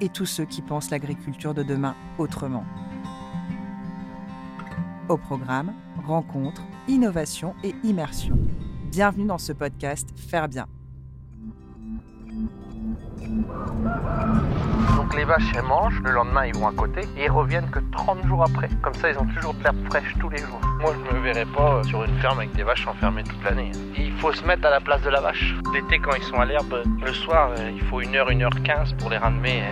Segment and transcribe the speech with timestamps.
[0.00, 2.64] et tous ceux qui pensent l'agriculture de demain autrement.
[5.08, 5.74] Au programme,
[6.06, 8.38] rencontres, innovation et immersion.
[8.90, 10.66] Bienvenue dans ce podcast Faire bien.
[14.96, 17.80] Donc les vaches elles mangent, le lendemain ils vont à côté et ils reviennent que
[17.92, 18.68] 30 jours après.
[18.82, 20.60] Comme ça ils ont toujours de l'herbe fraîche tous les jours.
[20.80, 23.70] Moi je me verrais pas sur une ferme avec des vaches enfermées toute l'année.
[23.96, 25.54] Il faut se mettre à la place de la vache.
[25.72, 28.62] L'été quand ils sont à l'herbe, le soir euh, il faut 1 heure, 1 heure
[28.64, 29.62] 15 pour les ramener.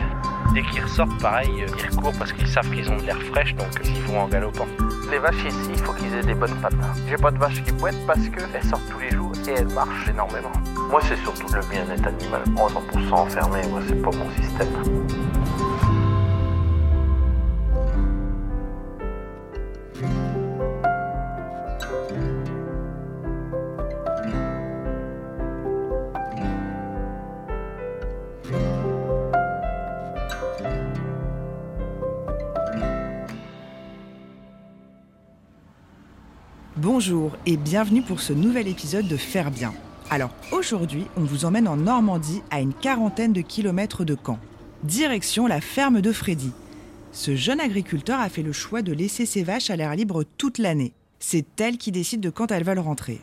[0.54, 3.54] Dès qu'ils ressortent pareil, euh, ils recourent parce qu'ils savent qu'ils ont de l'air fraîche
[3.54, 4.66] donc ils vont en galopant.
[5.10, 6.74] Les vaches ici, il faut qu'ils aient des bonnes pattes.
[7.08, 10.08] J'ai pas de vaches qui poètent parce qu'elles sortent tous les jours et elles marchent
[10.08, 10.52] énormément.
[10.90, 12.42] Moi c'est surtout le bien-être animal.
[12.56, 15.27] En 100% enfermé, moi c'est pas mon système.
[36.80, 39.74] Bonjour et bienvenue pour ce nouvel épisode de Faire bien.
[40.10, 44.38] Alors aujourd'hui, on vous emmène en Normandie à une quarantaine de kilomètres de Caen.
[44.84, 46.52] Direction la ferme de Freddy.
[47.10, 50.58] Ce jeune agriculteur a fait le choix de laisser ses vaches à l'air libre toute
[50.58, 50.92] l'année.
[51.18, 53.20] C'est elle qui décide de quand elles veulent rentrer.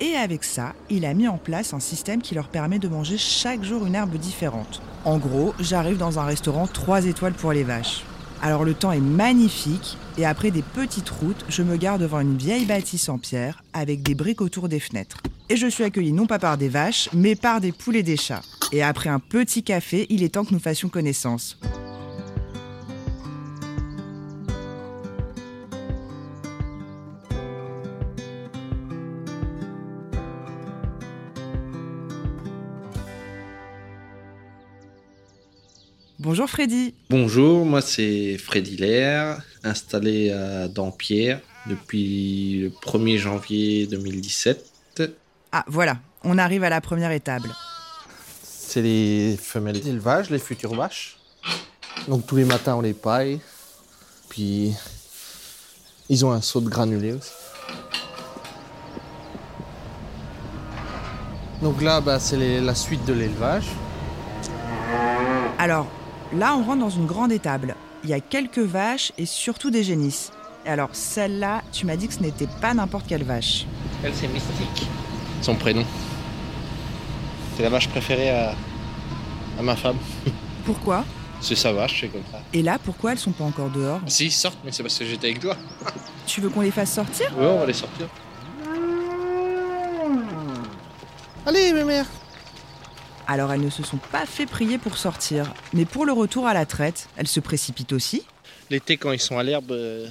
[0.00, 3.16] Et avec ça, il a mis en place un système qui leur permet de manger
[3.16, 4.82] chaque jour une herbe différente.
[5.04, 8.02] En gros, j'arrive dans un restaurant 3 étoiles pour les vaches.
[8.40, 12.36] Alors le temps est magnifique et après des petites routes, je me gare devant une
[12.36, 15.18] vieille bâtisse en pierre avec des briques autour des fenêtres.
[15.48, 18.16] Et je suis accueilli non pas par des vaches, mais par des poules et des
[18.16, 18.42] chats.
[18.70, 21.58] Et après un petit café, il est temps que nous fassions connaissance.
[36.20, 36.94] Bonjour Freddy.
[37.10, 45.12] Bonjour, moi c'est Freddy Lair, installé à Dampierre depuis le 1er janvier 2017.
[45.52, 47.48] Ah voilà, on arrive à la première étable.
[48.42, 51.18] C'est les femelles d'élevage, les futures vaches.
[52.08, 53.38] Donc tous les matins on les paille.
[54.28, 54.72] Puis
[56.08, 57.30] ils ont un seau de granulés aussi.
[61.62, 63.66] Donc là, bah, c'est la suite de l'élevage.
[65.58, 65.88] Alors,
[66.34, 67.74] là on rentre dans une grande étable.
[68.04, 70.30] Il y a quelques vaches et surtout des génisses.
[70.66, 73.66] Et alors celle-là, tu m'as dit que ce n'était pas n'importe quelle vache.
[74.04, 74.86] Elle c'est Mystique,
[75.42, 75.84] son prénom.
[77.56, 78.54] C'est la vache préférée à,
[79.58, 79.96] à ma femme.
[80.64, 81.04] Pourquoi?
[81.40, 82.40] C'est sa vache, c'est comme ça.
[82.52, 84.00] Et là, pourquoi elles sont pas encore dehors?
[84.06, 85.56] Si, ils sortent, mais c'est parce que j'étais avec toi.
[86.26, 87.26] Tu veux qu'on les fasse sortir?
[87.38, 88.06] Ouais, on va les sortir.
[91.46, 92.06] Allez, mes mères
[93.30, 95.52] Alors elles ne se sont pas fait prier pour sortir.
[95.74, 98.22] Mais pour le retour à la traite, elles se précipitent aussi.
[98.70, 100.08] L'été, quand ils sont à l'herbe, euh,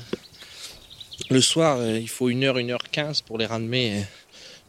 [1.31, 4.03] le soir, euh, il faut 1 heure, 1 heure 15 pour les ramener euh,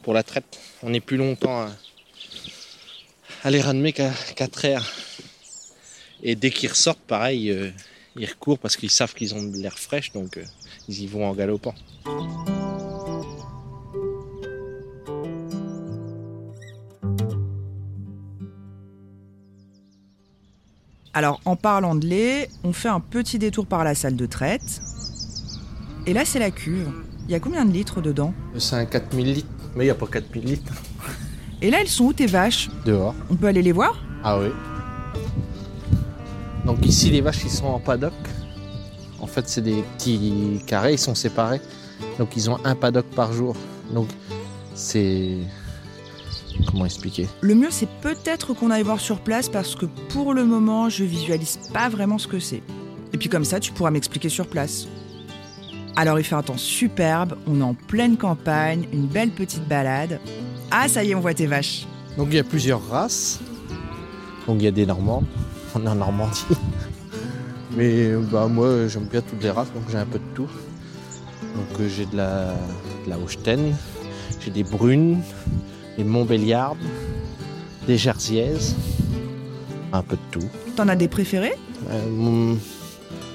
[0.03, 0.59] pour la traite.
[0.83, 1.69] On est plus longtemps
[3.45, 4.91] à, les ramener qu'à qu'à traire.
[6.23, 7.55] Et dès qu'ils ressortent, pareil,
[8.17, 10.41] ils recourent parce qu'ils savent qu'ils ont de l'air fraîche, donc
[10.89, 11.75] ils y vont en galopant.
[21.19, 24.81] Alors en parlant de lait, on fait un petit détour par la salle de traite.
[26.07, 26.93] Et là c'est la cuve.
[27.27, 28.33] Il y a combien de litres dedans?
[28.57, 29.49] C'est un 4000 litres.
[29.75, 30.73] Mais il n'y a pas 4000 litres.
[31.61, 32.69] Et là elles sont où tes vaches?
[32.85, 33.17] Dehors.
[33.31, 34.01] On peut aller les voir?
[34.23, 34.51] Ah oui.
[36.65, 38.13] Donc ici, les vaches, ils sont en paddock.
[39.19, 41.61] En fait, c'est des petits carrés, ils sont séparés.
[42.21, 43.57] Donc ils ont un paddock par jour.
[43.93, 44.07] Donc
[44.77, 45.39] c'est...
[46.67, 50.45] Comment expliquer Le mieux c'est peut-être qu'on aille voir sur place parce que pour le
[50.45, 52.63] moment je visualise pas vraiment ce que c'est.
[53.13, 54.87] Et puis comme ça tu pourras m'expliquer sur place.
[55.97, 60.21] Alors il fait un temps superbe, on est en pleine campagne, une belle petite balade.
[60.71, 61.87] Ah ça y est on voit tes vaches.
[62.17, 63.41] Donc il y a plusieurs races.
[64.47, 65.25] Donc il y a des Normands.
[65.75, 66.45] On est en Normandie.
[67.77, 70.49] Mais bah, moi j'aime bien toutes les races, donc j'ai un peu de tout.
[71.55, 72.55] Donc euh, j'ai de la,
[73.05, 73.73] de la Holstein,
[74.41, 75.21] j'ai des brunes,
[75.99, 76.79] des Montbéliardes,
[77.87, 78.77] des Jersiaises.
[79.93, 80.47] Un peu de tout.
[80.77, 81.57] T'en as des préférés?
[81.91, 82.55] Euh,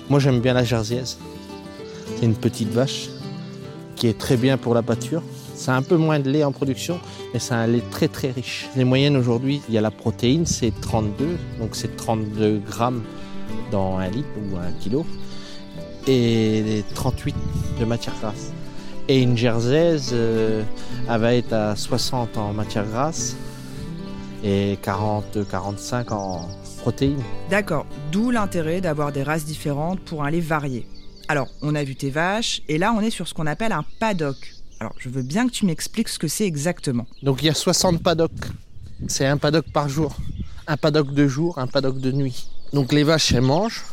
[0.09, 1.17] moi, j'aime bien la jersiaise.
[2.15, 3.09] C'est une petite vache
[3.95, 5.21] qui est très bien pour la pâture.
[5.55, 6.99] C'est un peu moins de lait en production,
[7.33, 8.69] mais c'est un lait très très riche.
[8.75, 13.03] Les moyennes aujourd'hui, il y a la protéine, c'est 32, donc c'est 32 grammes
[13.71, 15.05] dans un litre ou un kilo,
[16.07, 17.35] et 38
[17.79, 18.51] de matière grasse.
[19.09, 20.63] Et une jersaise, euh,
[21.09, 23.35] elle va être à 60 en matière grasse
[24.43, 26.47] et 40-45 en
[26.79, 27.21] protéines.
[27.49, 30.87] D'accord, d'où l'intérêt d'avoir des races différentes pour un lait varié.
[31.27, 33.85] Alors, on a vu tes vaches, et là on est sur ce qu'on appelle un
[33.99, 34.37] paddock.
[34.79, 37.05] Alors, je veux bien que tu m'expliques ce que c'est exactement.
[37.23, 38.31] Donc il y a 60 paddocks.
[39.07, 40.15] C'est un paddock par jour.
[40.67, 42.47] Un paddock de jour, un paddock de nuit.
[42.71, 43.83] Donc les vaches, elles mangent.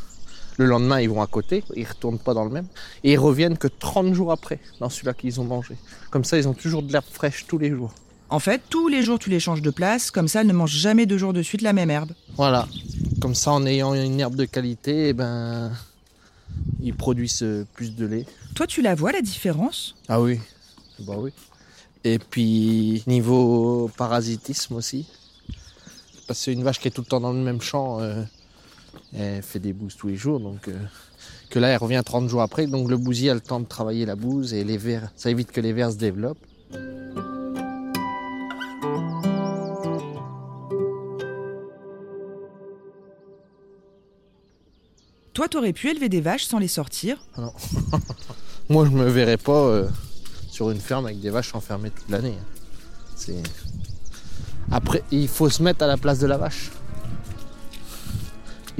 [0.61, 1.65] Le lendemain, ils vont à côté.
[1.75, 2.67] Ils retournent pas dans le même.
[3.03, 5.75] Et ils reviennent que 30 jours après, dans celui-là qu'ils ont mangé.
[6.11, 7.95] Comme ça, ils ont toujours de l'herbe fraîche tous les jours.
[8.29, 10.77] En fait, tous les jours tu les changes de place, comme ça elles ne mangent
[10.77, 12.12] jamais deux jours de suite la même herbe.
[12.37, 12.69] Voilà.
[13.23, 15.73] Comme ça, en ayant une herbe de qualité, eh ben,
[16.79, 18.27] ils produisent euh, plus de lait.
[18.55, 19.97] Toi tu la vois la différence?
[20.09, 20.39] Ah oui.
[21.01, 21.33] Bah oui.
[22.05, 25.07] Et puis, niveau parasitisme aussi.
[26.29, 28.23] Parce qu'une vache qui est tout le temps dans le même champ, euh,
[29.14, 30.40] elle fait des bouses tous les jours.
[30.40, 30.75] Donc, euh,
[31.50, 32.66] que là, elle revient 30 jours après.
[32.66, 35.10] Donc, le bousier a le temps de travailler la bouse et les vers.
[35.16, 36.38] Ça évite que les vers se développent.
[45.32, 47.19] Toi t'aurais pu élever des vaches sans les sortir?
[48.69, 49.88] Moi, je me verrais pas euh,
[50.48, 52.34] sur une ferme avec des vaches enfermées toute l'année.
[52.40, 52.44] hein.
[53.16, 53.42] C'est.
[54.70, 56.70] Après, il faut se mettre à la place de la vache.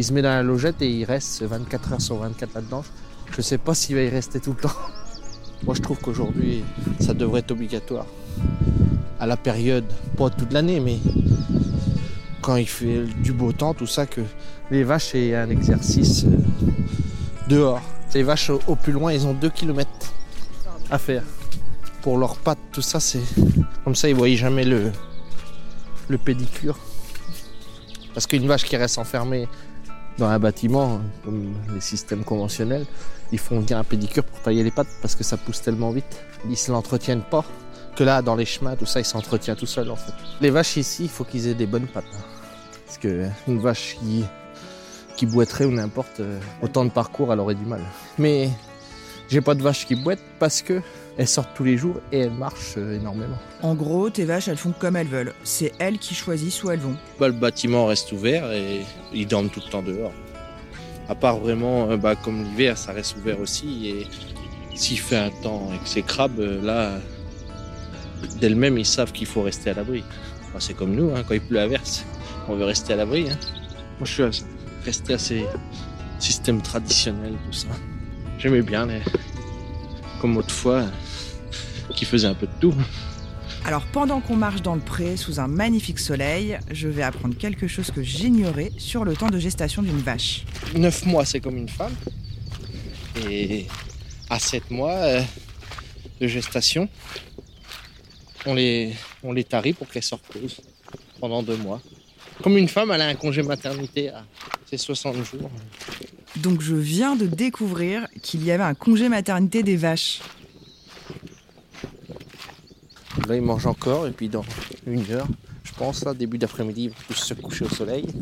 [0.01, 2.83] Il se met dans la logette et il reste 24 heures sur 24 là-dedans.
[3.37, 4.73] Je sais pas s'il va y rester tout le temps.
[5.65, 6.65] Moi, je trouve qu'aujourd'hui,
[7.01, 8.07] ça devrait être obligatoire.
[9.21, 9.85] À la période,
[10.17, 10.97] pas toute l'année, mais
[12.41, 14.23] quand il fait du beau temps, tout ça, que
[14.71, 16.31] les vaches aient un exercice euh,
[17.51, 17.83] dehors.
[18.15, 19.91] Les vaches au, plus loin, ils ont 2 km
[20.91, 21.25] à faire.
[22.01, 23.21] Pour leurs pattes, tout ça, c'est.
[23.85, 24.93] Comme ça, ils voyaient jamais le,
[26.09, 26.79] le pédicure.
[28.15, 29.47] Parce qu'une vache qui reste enfermée
[30.19, 32.87] dans un bâtiment, comme les systèmes conventionnels,
[33.33, 36.23] ils font bien un pédicure pour tailler les pattes parce que ça pousse tellement vite.
[36.49, 37.45] Ils se l'entretiennent pas.
[37.97, 40.13] Que là, dans les chemins, tout ça, il s'entretient tout seul en fait.
[40.41, 42.05] Les vaches ici, il faut qu'ils aient des bonnes pattes.
[42.87, 44.25] Parce que une vache qui,
[45.17, 47.81] qui ou n'importe, euh, autant de parcours, elle aurait du mal.
[48.19, 48.51] Mais
[49.31, 50.83] j'ai pas de vache qui boite parce que
[51.17, 53.37] elles sortent tous les jours et elles marchent euh, énormément.
[53.63, 55.35] En gros, tes vaches elles font comme elles veulent.
[55.45, 56.97] C'est elles qui choisissent où elles vont.
[57.19, 58.81] Bah, le bâtiment reste ouvert et
[59.13, 60.13] ils dorment tout le temps dehors.
[61.09, 63.89] À part vraiment, euh, bah, comme l'hiver, ça reste ouvert aussi.
[63.89, 64.07] Et
[64.77, 66.93] s'il fait un temps avec ces crabes, euh, là,
[68.41, 70.03] d'elles-mêmes, ils savent qu'il faut rester à l'abri.
[70.53, 72.05] Bah, c'est comme nous, hein, quand il pleut à verse,
[72.49, 73.29] on veut rester à l'abri.
[73.31, 73.37] hein.
[73.99, 74.31] Moi, je suis à-
[74.85, 75.45] resté à ces
[76.19, 77.69] systèmes traditionnels, tout ça.
[78.41, 79.03] J'aimais bien, les...
[80.19, 80.87] comme autrefois,
[81.95, 82.75] qui faisaient un peu de tout.
[83.67, 87.69] Alors pendant qu'on marche dans le pré sous un magnifique soleil, je vais apprendre quelque
[87.69, 90.45] chose que j'ignorais sur le temps de gestation d'une vache.
[90.75, 91.95] 9 mois, c'est comme une femme.
[93.29, 93.67] Et
[94.31, 95.23] à 7 mois euh,
[96.19, 96.89] de gestation,
[98.47, 100.63] on les, on les tarie pour qu'elles se reposent
[101.21, 101.83] pendant 2 mois.
[102.43, 104.25] Comme une femme, elle a un congé maternité à
[104.65, 105.51] ses 60 jours.
[106.37, 110.21] Donc je viens de découvrir qu'il y avait un congé maternité des vaches.
[113.29, 114.45] Là, ils mangent encore et puis dans
[114.87, 115.27] une heure,
[115.65, 118.07] je pense, là, début d'après-midi, ils vont tous se coucher au soleil.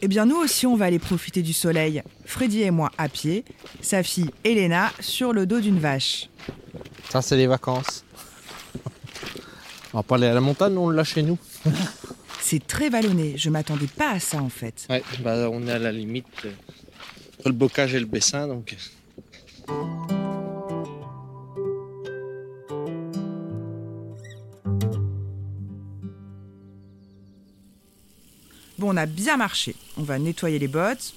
[0.00, 2.02] Eh bien nous aussi on va aller profiter du soleil.
[2.24, 3.44] Freddy et moi à pied,
[3.80, 6.28] sa fille Elena sur le dos d'une vache.
[7.08, 8.04] Ça, c'est les vacances.
[9.92, 11.38] On va pas aller à la montagne, on l'a chez nous.
[12.40, 14.86] C'est très vallonné, je m'attendais pas à ça en fait.
[14.88, 16.52] Ouais, bah, on est à la limite euh,
[17.38, 18.76] entre le bocage et le bessin, donc
[28.78, 29.74] Bon, on a bien marché.
[29.96, 31.12] On va nettoyer les bottes.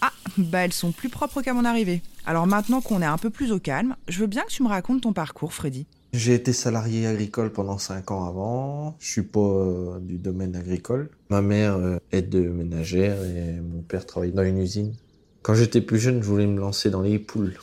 [0.00, 2.02] Ah, bah elles sont plus propres qu'à mon arrivée.
[2.26, 4.68] Alors maintenant qu'on est un peu plus au calme, je veux bien que tu me
[4.68, 5.86] racontes ton parcours, Freddy.
[6.12, 8.96] J'ai été salarié agricole pendant 5 ans avant.
[9.00, 11.10] Je suis pas euh, du domaine agricole.
[11.28, 14.94] Ma mère euh, est de ménagère et mon père travaille dans une usine.
[15.44, 17.54] Quand j'étais plus jeune, je voulais me lancer dans les poules.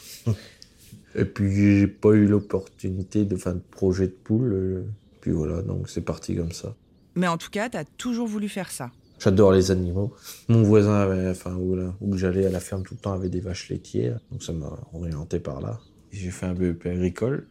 [1.16, 4.54] et puis j'ai pas eu l'opportunité de faire de projet de poule.
[4.54, 4.84] euh,
[5.20, 6.76] Puis voilà, donc c'est parti comme ça.
[7.16, 8.92] Mais en tout cas, t'as toujours voulu faire ça.
[9.20, 10.14] J'adore les animaux.
[10.48, 13.30] Mon voisin avait, enfin, où, là, où j'allais à la ferme tout le temps avait
[13.30, 15.80] des vaches laitières, donc ça m'a orienté par là.
[16.12, 17.48] J'ai fait un BEP agricole.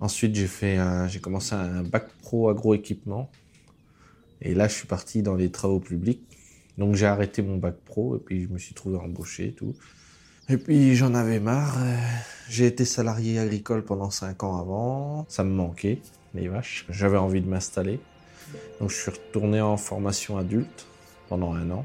[0.00, 3.30] Ensuite, j'ai fait un, j'ai commencé un bac pro agroéquipement.
[4.42, 6.22] Et là, je suis parti dans les travaux publics.
[6.80, 9.74] Donc j'ai arrêté mon bac pro et puis je me suis trouvé embauché et tout.
[10.48, 11.76] Et puis j'en avais marre.
[11.78, 11.96] euh,
[12.48, 15.26] J'ai été salarié agricole pendant 5 ans avant.
[15.28, 16.00] Ça me manquait,
[16.34, 16.86] les vaches.
[16.88, 18.00] J'avais envie de m'installer.
[18.80, 20.86] Donc je suis retourné en formation adulte
[21.28, 21.84] pendant un an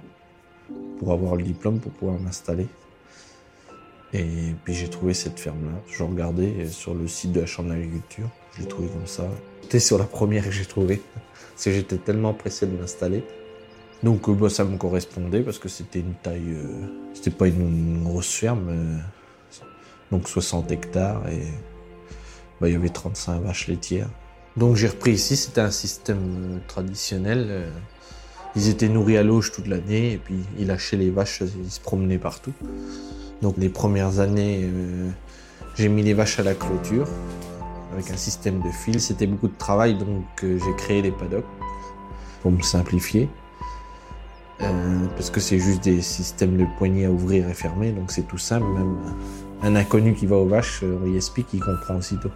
[0.97, 2.67] pour avoir le diplôme pour pouvoir m'installer.
[4.13, 5.77] Et puis j'ai trouvé cette ferme-là.
[5.91, 8.29] Je regardais sur le site de la Chambre d'agriculture.
[8.53, 9.27] Je l'ai trouvé comme ça.
[9.61, 11.01] C'était sur la première que j'ai trouvé.
[11.51, 13.25] Parce que j'étais tellement pressé de m'installer.
[14.05, 16.53] Donc euh, bah, ça me correspondait parce que c'était une taille...
[16.53, 18.67] euh, c'était pas une, grosse ferme.
[18.69, 18.97] euh,
[20.11, 21.41] donc 60 hectares et
[22.61, 24.07] bah, il y avait 35 vaches laitières.
[24.57, 27.65] Donc j'ai repris ici, c'était un système traditionnel.
[28.55, 31.79] ils étaient nourris à l'auge toute l'année et puis ils lâchaient les vaches, ils se
[31.79, 32.53] promenaient partout.
[33.41, 34.69] Donc les premières années,
[35.75, 37.07] j'ai mis les vaches à la clôture
[37.91, 39.01] avec un système de fil.
[39.01, 41.43] C'était beaucoup de travail, donc j'ai créé les paddocks
[42.41, 43.27] pour me simplifier.
[44.61, 48.27] Euh, parce que c'est juste des systèmes de poignées à ouvrir et fermer, donc c'est
[48.27, 48.65] tout simple.
[48.67, 48.97] Même
[49.61, 52.31] un inconnu qui va aux vaches, euh, on lui explique, il comprend aussitôt.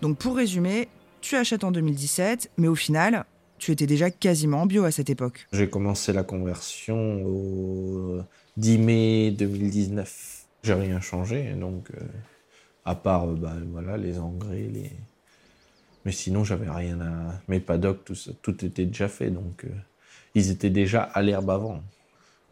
[0.00, 0.88] Donc pour résumer,
[1.20, 3.24] tu achètes en 2017, mais au final,
[3.58, 5.46] tu étais déjà quasiment en bio à cette époque.
[5.52, 8.20] J'ai commencé la conversion au
[8.56, 10.44] 10 mai 2019.
[10.62, 12.00] J'ai rien changé, donc euh,
[12.84, 14.92] à part euh, bah, voilà, les engrais, les...
[16.06, 17.34] mais sinon j'avais rien à.
[17.48, 19.68] Mes paddocks, tout, ça, tout était déjà fait, donc euh,
[20.36, 21.82] ils étaient déjà à l'herbe avant.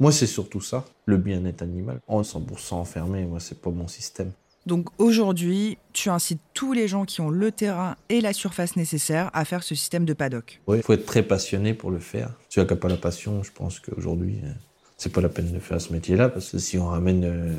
[0.00, 2.00] Moi, c'est surtout ça, le bien-être animal.
[2.08, 4.32] En 100% enfermé, moi, c'est pas mon système.
[4.66, 9.30] Donc aujourd'hui, tu incites tous les gens qui ont le terrain et la surface nécessaire
[9.34, 10.60] à faire ce système de paddock.
[10.68, 12.30] Il faut être très passionné pour le faire.
[12.48, 14.48] Si tu n'as pas la passion, je pense qu'aujourd'hui, euh,
[14.96, 17.54] c'est pas la peine de faire ce métier-là, parce que si on ramène euh,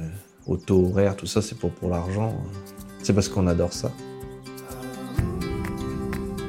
[0.45, 2.31] au taux horaire, tout ça, c'est pas pour l'argent.
[2.31, 3.93] euh, C'est parce qu'on adore ça.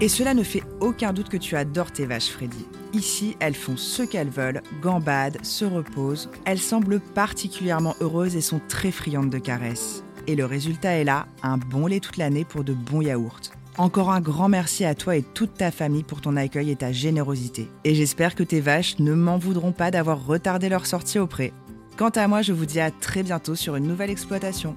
[0.02, 2.66] Et cela ne fait aucun doute que tu adores tes vaches, Freddy.
[2.92, 6.28] Ici, elles font ce qu'elles veulent, gambadent, se reposent.
[6.44, 10.04] Elles semblent particulièrement heureuses et sont très friandes de caresses.
[10.26, 13.40] Et le résultat est là, un bon lait toute l'année pour de bons yaourts.
[13.78, 16.92] Encore un grand merci à toi et toute ta famille pour ton accueil et ta
[16.92, 17.70] générosité.
[17.84, 21.54] Et j'espère que tes vaches ne m'en voudront pas d'avoir retardé leur sortie au pré.
[21.96, 24.76] Quant à moi, je vous dis à très bientôt sur une nouvelle exploitation.